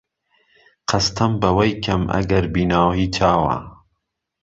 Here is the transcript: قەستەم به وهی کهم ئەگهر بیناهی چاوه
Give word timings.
قەستەم 0.89 1.31
به 1.41 1.49
وهی 1.57 1.73
کهم 1.83 2.03
ئەگهر 2.13 2.45
بیناهی 2.53 3.07
چاوه 3.15 3.57